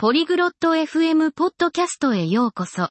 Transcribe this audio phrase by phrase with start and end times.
[0.00, 2.88] ポリグロット FM ポッドキャストへようこそ。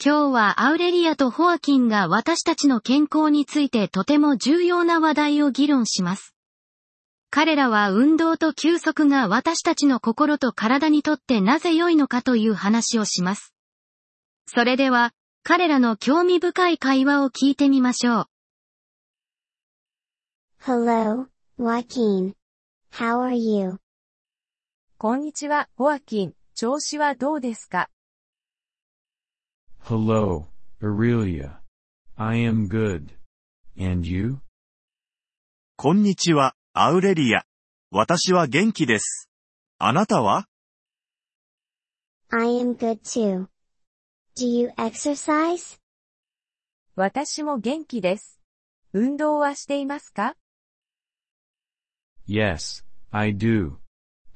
[0.00, 6.36] 今日はアウレリアとホアキンが私たちの健康についてとても重要な話題を議論します。
[7.30, 13.52] 彼らは運動と休息が私たちの心と体にとってなぜ良いのかという話をします。
[14.46, 15.10] それでは、
[15.42, 18.26] 彼らの興味深い会話を聞いてみましょう。
[20.64, 21.26] Hello,
[21.58, 22.34] Joaquin.
[22.92, 23.80] How are you?
[24.98, 26.32] こんにちは、ホアキン。
[26.54, 27.90] 調子はどうですか
[29.84, 30.46] Hello,
[30.80, 31.58] Aurelia.
[32.16, 33.10] I am good.
[33.78, 34.38] And you?
[35.76, 37.44] こんにちは、アウレリア。
[37.90, 39.28] 私は元気です。
[39.78, 40.46] あなたは
[42.30, 43.48] I am good too.
[44.34, 45.78] Do you exercise?
[46.94, 48.40] 私も元気です。
[48.94, 50.36] 運動はしていますか
[52.26, 53.76] Yes, I do.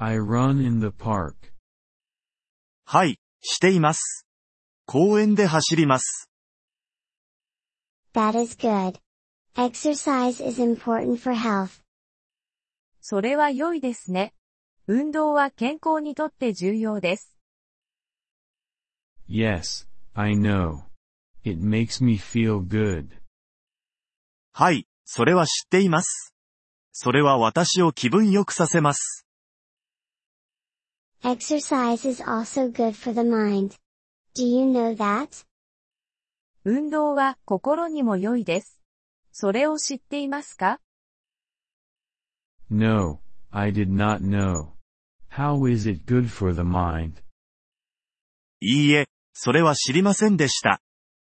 [0.02, 1.34] I run in the park.
[2.86, 4.26] はい、しています。
[4.86, 6.30] 公園で走ります。
[8.14, 8.98] That is good.
[9.56, 11.82] Exercise is important for health.
[13.02, 14.32] それは良いですね。
[14.86, 17.36] 運動は健康にとって重要です。
[19.28, 20.78] Yes, I know.
[21.44, 23.10] It makes me feel good.
[24.54, 26.34] はい、それは知っています。
[26.90, 29.26] それは私を気分良くさせます。
[31.22, 33.76] Exercise is also good for the mind.
[34.34, 35.44] Do you know that?
[36.64, 38.80] 運動は心にも良いです。
[39.30, 40.80] それを知っていますか
[42.70, 44.70] No, I did not know.
[45.30, 47.22] How is it good for the mind?
[48.60, 50.80] いいえ、それは知りませんでした。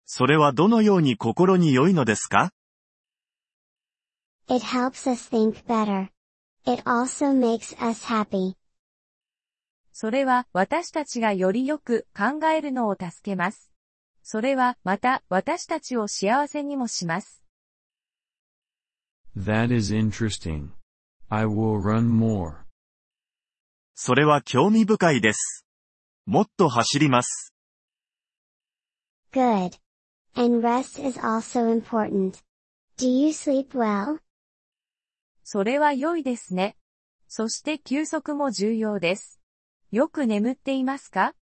[0.07, 2.51] それはどのように心に良いのですか
[4.47, 6.09] It helps us think better.
[6.65, 8.55] It also makes us happy.
[9.97, 13.71] それは私たちがよりよく考えるのを助けます。
[14.23, 17.45] それはまた私たちを幸せにもします。
[19.37, 20.71] That is interesting.
[21.29, 22.65] I will run more.
[23.93, 25.65] それは興味深いです。
[26.25, 27.53] もっと走ります。
[29.31, 29.79] Good.
[30.35, 32.33] And rest is also important.
[32.97, 34.19] Do you sleep well?
[35.45, 36.75] それは良いですね。
[37.29, 39.39] そして休息も重要です。
[39.91, 41.33] よく眠っていますか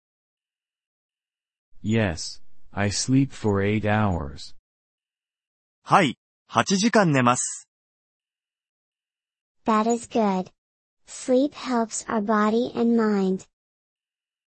[1.83, 4.55] Yes, I sleep for eight hours.
[5.83, 6.19] はい、
[6.51, 7.69] 8時間寝ます。
[9.65, 10.51] That is good.
[11.07, 13.47] Sleep helps our body and mind.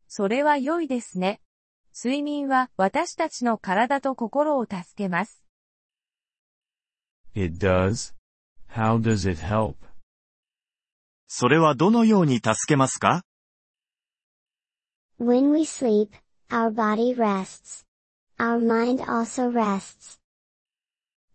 [0.08, 1.42] それは良いですね。
[1.96, 5.44] 睡眠は私たちの体と心を助けます。
[7.36, 8.14] It does?
[8.72, 9.76] How does it help?
[11.28, 13.24] それはどのように助けますか
[15.24, 16.10] When we sleep,
[16.52, 17.86] our body rests.
[18.38, 20.20] Our mind also rests.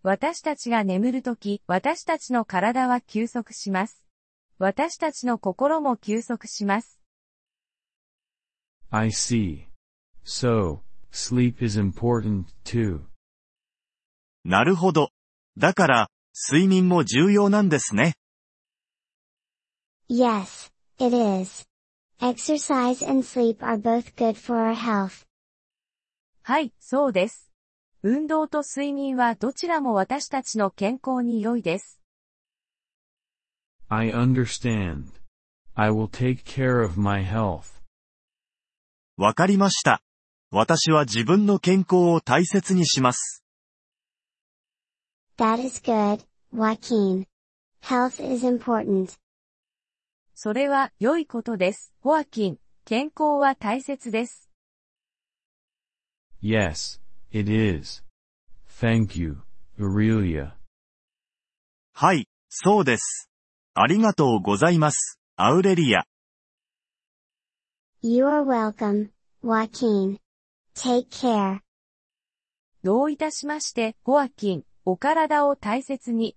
[0.03, 4.07] 私たちが眠るとき、私たちの体は休息します。
[4.59, 7.01] 私たちの心も休息します。
[8.91, 9.69] I see.
[10.23, 13.01] So, sleep is important too.
[14.45, 15.09] なるほど。
[15.57, 16.11] だから、
[16.51, 18.17] 睡眠も重要なんですね。
[20.11, 21.68] Yes, it is.
[22.21, 25.25] Exercise and sleep are both good for our health.
[26.43, 27.53] はい、そうです。
[28.03, 32.01] 運動と睡眠はどちらも私たちの健康に良いです。
[33.89, 35.13] I understand.
[35.75, 37.81] I will take care of my health.
[39.17, 40.03] わかりました。
[40.51, 43.45] 私は自分の健康を大切にします。
[45.37, 47.27] That is good, Joaquin.
[47.83, 49.17] Health is important.
[50.41, 51.93] それは良いことです。
[52.01, 54.49] ホアキン、健康は大切です。
[56.41, 57.01] Yes,
[57.33, 58.05] it is.
[58.81, 59.39] Thank you,
[59.81, 60.53] Aurelia.
[61.93, 63.29] はい、そうです。
[63.75, 66.05] ありがとうございます、アウレリア。
[68.01, 69.11] You are welcome,
[69.43, 70.19] Joaquin.
[70.77, 71.63] Take care.
[72.85, 76.37] どういたしまして、ホアキン、お体を大切に。